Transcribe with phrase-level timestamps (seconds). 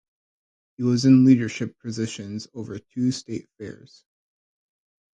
[0.77, 4.03] He was in leadership positions over two state fairs.